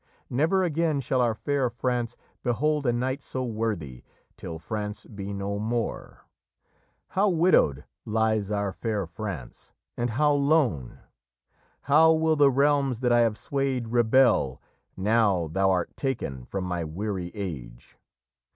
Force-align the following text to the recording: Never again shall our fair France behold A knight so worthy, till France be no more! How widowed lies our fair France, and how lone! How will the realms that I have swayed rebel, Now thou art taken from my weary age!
Never 0.31 0.63
again 0.63 0.99
shall 0.99 1.21
our 1.21 1.35
fair 1.35 1.69
France 1.69 2.17
behold 2.41 2.87
A 2.87 2.91
knight 2.91 3.21
so 3.21 3.45
worthy, 3.45 4.03
till 4.35 4.57
France 4.57 5.05
be 5.05 5.31
no 5.31 5.59
more! 5.59 6.25
How 7.09 7.29
widowed 7.29 7.85
lies 8.03 8.49
our 8.49 8.73
fair 8.73 9.05
France, 9.05 9.73
and 9.95 10.09
how 10.09 10.31
lone! 10.31 10.97
How 11.81 12.13
will 12.13 12.35
the 12.35 12.49
realms 12.49 13.01
that 13.01 13.11
I 13.13 13.19
have 13.19 13.37
swayed 13.37 13.89
rebel, 13.89 14.59
Now 14.97 15.47
thou 15.49 15.69
art 15.69 15.95
taken 15.95 16.45
from 16.45 16.63
my 16.63 16.83
weary 16.83 17.29
age! 17.35 17.99